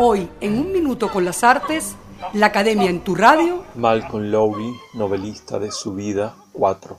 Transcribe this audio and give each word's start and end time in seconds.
Hoy, 0.00 0.28
en 0.40 0.60
un 0.60 0.72
minuto 0.72 1.10
con 1.10 1.24
las 1.24 1.42
artes, 1.42 1.96
la 2.32 2.46
Academia 2.46 2.88
en 2.88 3.00
tu 3.00 3.16
radio. 3.16 3.64
Malcolm 3.74 4.30
Lowry, 4.30 4.72
novelista 4.94 5.58
de 5.58 5.72
su 5.72 5.92
vida, 5.92 6.36
4. 6.52 6.96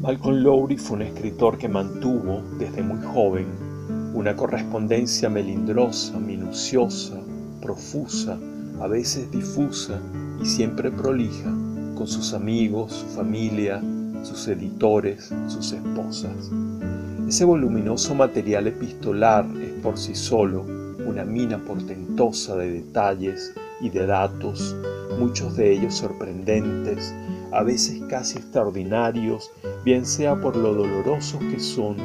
Malcolm 0.00 0.42
Lowry 0.42 0.76
fue 0.76 0.96
un 0.96 1.02
escritor 1.02 1.56
que 1.56 1.68
mantuvo, 1.68 2.42
desde 2.58 2.82
muy 2.82 3.00
joven, 3.06 3.46
una 4.12 4.34
correspondencia 4.34 5.28
melindrosa, 5.28 6.18
minuciosa, 6.18 7.20
profusa, 7.62 8.36
a 8.80 8.88
veces 8.88 9.30
difusa 9.30 10.00
y 10.42 10.46
siempre 10.46 10.90
prolija 10.90 11.48
con 11.94 12.08
sus 12.08 12.34
amigos, 12.34 12.92
su 12.92 13.06
familia, 13.06 13.80
sus 14.24 14.48
editores, 14.48 15.32
sus 15.46 15.70
esposas. 15.70 16.50
Ese 17.28 17.44
voluminoso 17.44 18.16
material 18.16 18.66
epistolar 18.66 19.46
es 19.62 19.80
por 19.80 19.96
sí 19.96 20.16
solo 20.16 20.79
una 21.10 21.24
mina 21.24 21.58
portentosa 21.58 22.56
de 22.56 22.70
detalles 22.70 23.52
y 23.80 23.90
de 23.90 24.06
datos, 24.06 24.76
muchos 25.18 25.56
de 25.56 25.72
ellos 25.72 25.96
sorprendentes, 25.96 27.12
a 27.52 27.62
veces 27.64 28.00
casi 28.08 28.38
extraordinarios, 28.38 29.50
bien 29.84 30.06
sea 30.06 30.40
por 30.40 30.56
lo 30.56 30.72
dolorosos 30.72 31.40
que 31.50 31.58
son 31.58 31.96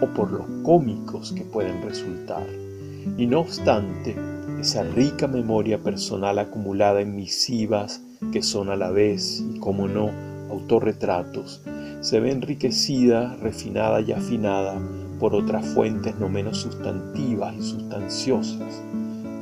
o 0.00 0.06
por 0.08 0.32
los 0.32 0.46
cómicos 0.62 1.32
que 1.32 1.42
pueden 1.42 1.82
resultar. 1.82 2.46
Y 3.18 3.26
no 3.26 3.40
obstante, 3.40 4.16
esa 4.60 4.82
rica 4.82 5.28
memoria 5.28 5.78
personal 5.78 6.38
acumulada 6.38 7.02
en 7.02 7.14
misivas 7.14 8.00
que 8.32 8.42
son 8.42 8.70
a 8.70 8.76
la 8.76 8.90
vez, 8.90 9.44
y 9.54 9.58
como 9.58 9.86
no, 9.88 10.10
autorretratos, 10.50 11.60
se 12.00 12.20
ve 12.20 12.32
enriquecida, 12.32 13.36
refinada 13.36 14.00
y 14.00 14.12
afinada 14.12 14.80
por 15.24 15.36
otras 15.36 15.66
fuentes 15.68 16.14
no 16.20 16.28
menos 16.28 16.58
sustantivas 16.58 17.54
y 17.56 17.62
sustanciosas. 17.62 18.82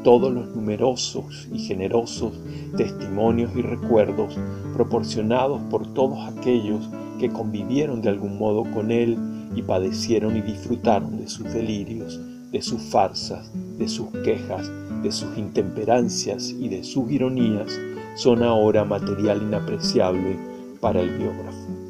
Todos 0.05 0.33
los 0.33 0.55
numerosos 0.55 1.49
y 1.53 1.59
generosos 1.59 2.35
testimonios 2.77 3.51
y 3.57 3.63
recuerdos 3.63 4.39
proporcionados 4.75 5.61
por 5.73 5.93
todos 5.93 6.21
aquellos 6.33 6.89
que 7.19 7.31
convivieron 7.31 8.01
de 8.01 8.11
algún 8.11 8.39
modo 8.39 8.63
con 8.71 8.93
él 8.93 9.19
y 9.57 9.63
padecieron 9.63 10.37
y 10.37 10.43
disfrutaron 10.43 11.19
de 11.19 11.27
sus 11.27 11.53
delirios, 11.53 12.21
de 12.53 12.63
sus 12.63 12.81
farsas, 12.81 13.51
de 13.77 13.89
sus 13.89 14.07
quejas, 14.23 14.71
de 15.03 15.11
sus 15.11 15.37
intemperancias 15.37 16.51
y 16.51 16.69
de 16.69 16.85
sus 16.85 17.11
ironías, 17.11 17.77
son 18.15 18.45
ahora 18.45 18.85
material 18.85 19.43
inapreciable 19.43 20.39
para 20.81 21.01
el 21.01 21.11
biógrafo. 21.19 21.82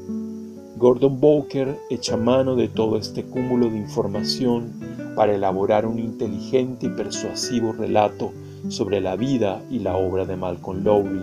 Gordon 0.83 1.21
Bowker 1.21 1.79
echa 1.91 2.17
mano 2.17 2.57
de 2.57 2.67
todo 2.67 2.97
este 2.97 3.23
cúmulo 3.23 3.71
de 3.71 3.77
información 3.77 4.73
para 5.15 5.33
elaborar 5.33 5.87
un 5.87 6.01
inteligente 6.01 6.87
y 6.87 6.89
persuasivo 6.89 7.71
relato 7.71 8.33
sobre 8.69 9.01
la 9.01 9.15
vida 9.15 9.63
y 9.71 9.79
la 9.79 9.97
obra 9.97 10.25
de 10.25 10.37
Malcolm 10.37 10.83
Lowry. 10.83 11.23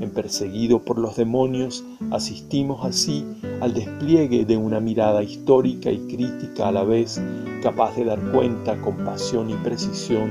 En 0.00 0.10
Perseguido 0.10 0.84
por 0.84 0.98
los 1.00 1.16
demonios 1.16 1.82
asistimos 2.12 2.86
así 2.86 3.26
al 3.60 3.74
despliegue 3.74 4.44
de 4.44 4.56
una 4.56 4.78
mirada 4.78 5.20
histórica 5.24 5.90
y 5.90 5.98
crítica 6.06 6.68
a 6.68 6.72
la 6.72 6.84
vez 6.84 7.20
capaz 7.64 7.96
de 7.96 8.04
dar 8.04 8.20
cuenta 8.30 8.80
con 8.82 8.98
pasión 8.98 9.50
y 9.50 9.54
precisión 9.54 10.30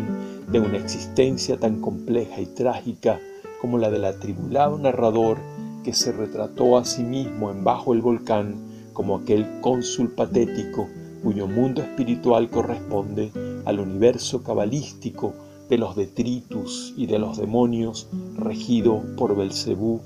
de 0.50 0.62
una 0.62 0.78
existencia 0.78 1.58
tan 1.58 1.82
compleja 1.82 2.40
y 2.40 2.46
trágica 2.46 3.20
como 3.60 3.80
la 3.80 3.92
del 3.92 4.06
atribulado 4.06 4.78
narrador 4.78 5.40
que 5.86 5.94
se 5.94 6.12
retrató 6.12 6.80
a 6.80 6.84
sí 6.84 7.04
mismo 7.04 7.52
en 7.52 7.64
bajo 7.64 7.94
el 7.94 8.02
volcán 8.02 8.56
como 8.92 9.18
aquel 9.18 9.46
cónsul 9.62 10.10
patético 10.10 10.90
cuyo 11.24 11.48
mundo 11.48 11.84
espiritual 11.84 12.50
corresponde 12.50 13.32
al 13.66 13.80
universo 13.80 14.42
cabalístico 14.42 15.36
de 15.70 15.78
los 15.78 15.96
detritus 15.96 16.96
y 16.98 17.06
de 17.06 17.20
los 17.20 17.38
demonios 17.38 18.08
regido 18.36 19.04
por 19.16 19.38
Belcebú, 19.38 20.02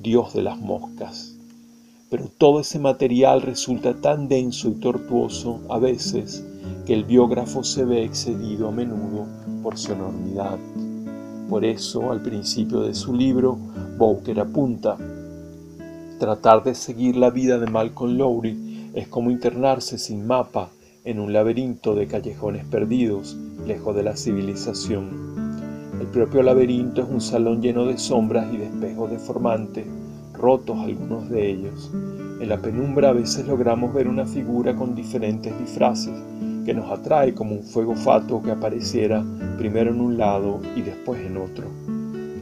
dios 0.00 0.32
de 0.32 0.42
las 0.42 0.58
moscas. 0.58 1.36
Pero 2.08 2.30
todo 2.38 2.60
ese 2.60 2.78
material 2.78 3.42
resulta 3.42 4.00
tan 4.00 4.28
denso 4.28 4.68
y 4.68 4.80
tortuoso 4.80 5.60
a 5.68 5.78
veces 5.78 6.42
que 6.86 6.94
el 6.94 7.04
biógrafo 7.04 7.64
se 7.64 7.84
ve 7.84 8.02
excedido 8.02 8.68
a 8.68 8.72
menudo 8.72 9.26
por 9.62 9.76
su 9.76 9.92
enormidad. 9.92 10.58
Por 11.50 11.66
eso, 11.66 12.10
al 12.12 12.22
principio 12.22 12.80
de 12.80 12.94
su 12.94 13.14
libro, 13.14 13.58
Bowker 13.98 14.40
apunta, 14.40 14.96
Tratar 16.18 16.64
de 16.64 16.74
seguir 16.74 17.14
la 17.14 17.30
vida 17.30 17.60
de 17.60 17.70
Malcolm 17.70 18.16
Lowry 18.16 18.90
es 18.92 19.06
como 19.06 19.30
internarse 19.30 19.98
sin 19.98 20.26
mapa 20.26 20.70
en 21.04 21.20
un 21.20 21.32
laberinto 21.32 21.94
de 21.94 22.08
callejones 22.08 22.64
perdidos, 22.64 23.36
lejos 23.64 23.94
de 23.94 24.02
la 24.02 24.16
civilización. 24.16 25.36
El 26.00 26.08
propio 26.08 26.42
laberinto 26.42 27.02
es 27.02 27.08
un 27.08 27.20
salón 27.20 27.62
lleno 27.62 27.86
de 27.86 27.98
sombras 27.98 28.52
y 28.52 28.56
de 28.56 28.64
espejos 28.64 29.12
deformantes, 29.12 29.86
rotos 30.32 30.80
algunos 30.80 31.30
de 31.30 31.52
ellos. 31.52 31.88
En 32.40 32.48
la 32.48 32.58
penumbra 32.58 33.10
a 33.10 33.12
veces 33.12 33.46
logramos 33.46 33.94
ver 33.94 34.08
una 34.08 34.26
figura 34.26 34.74
con 34.74 34.96
diferentes 34.96 35.56
disfraces, 35.56 36.14
que 36.64 36.74
nos 36.74 36.90
atrae 36.90 37.32
como 37.32 37.54
un 37.54 37.62
fuego 37.62 37.94
fato 37.94 38.42
que 38.42 38.50
apareciera 38.50 39.24
primero 39.56 39.92
en 39.92 40.00
un 40.00 40.18
lado 40.18 40.58
y 40.74 40.82
después 40.82 41.20
en 41.20 41.36
otro. 41.36 41.68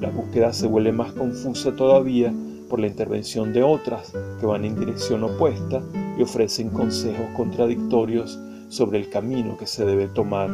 La 0.01 0.09
búsqueda 0.09 0.55
se 0.55 0.67
vuelve 0.67 0.93
más 0.93 1.13
confusa 1.13 1.77
todavía 1.77 2.33
por 2.69 2.81
la 2.81 2.87
intervención 2.87 3.53
de 3.53 3.63
otras 3.63 4.13
que 4.41 4.47
van 4.47 4.65
en 4.65 4.79
dirección 4.79 5.25
opuesta 5.25 5.83
y 6.19 6.23
ofrecen 6.23 6.71
consejos 6.71 7.27
contradictorios 7.37 8.39
sobre 8.69 8.99
el 8.99 9.11
camino 9.11 9.57
que 9.57 9.67
se 9.67 9.85
debe 9.85 10.09
tomar. 10.09 10.51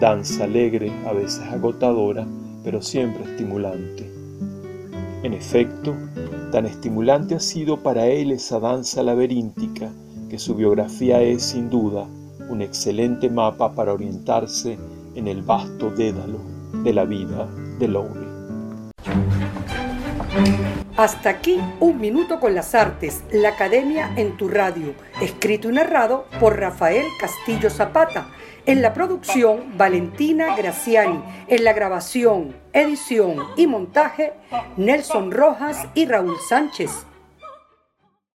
Danza 0.00 0.44
alegre, 0.44 0.92
a 1.06 1.12
veces 1.12 1.42
agotadora, 1.42 2.26
pero 2.64 2.82
siempre 2.82 3.24
estimulante. 3.24 4.10
En 5.22 5.32
efecto, 5.32 5.94
tan 6.52 6.66
estimulante 6.66 7.34
ha 7.34 7.40
sido 7.40 7.82
para 7.82 8.06
él 8.06 8.30
esa 8.30 8.60
danza 8.60 9.02
laberíntica 9.02 9.90
que 10.30 10.38
su 10.38 10.54
biografía 10.54 11.20
es, 11.22 11.42
sin 11.42 11.70
duda, 11.70 12.06
un 12.48 12.62
excelente 12.62 13.28
mapa 13.28 13.74
para 13.74 13.92
orientarse 13.92 14.78
en 15.14 15.28
el 15.28 15.42
vasto 15.42 15.90
dédalo 15.90 16.38
de 16.84 16.92
la 16.92 17.04
vida 17.04 17.48
de 17.78 17.88
Lowry. 17.88 18.27
Hasta 20.96 21.30
aquí 21.30 21.60
un 21.78 22.00
minuto 22.00 22.40
con 22.40 22.56
las 22.56 22.74
artes, 22.74 23.22
la 23.30 23.50
academia 23.50 24.10
en 24.16 24.36
tu 24.36 24.48
radio, 24.48 24.94
escrito 25.20 25.70
y 25.70 25.72
narrado 25.72 26.26
por 26.40 26.58
Rafael 26.58 27.06
Castillo 27.20 27.70
Zapata. 27.70 28.28
En 28.66 28.82
la 28.82 28.92
producción, 28.92 29.78
Valentina 29.78 30.56
Graciani. 30.56 31.22
En 31.46 31.62
la 31.62 31.72
grabación, 31.72 32.56
edición 32.72 33.46
y 33.56 33.68
montaje, 33.68 34.32
Nelson 34.76 35.30
Rojas 35.30 35.86
y 35.94 36.04
Raúl 36.06 36.36
Sánchez. 36.48 37.06